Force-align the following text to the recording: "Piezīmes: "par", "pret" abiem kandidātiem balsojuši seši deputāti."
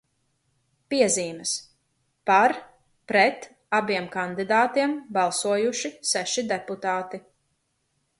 "Piezīmes: 0.91 1.49
"par", 2.29 2.55
"pret" 3.11 3.45
abiem 3.81 4.07
kandidātiem 4.15 4.95
balsojuši 5.19 5.93
seši 6.13 6.45
deputāti." 6.55 7.21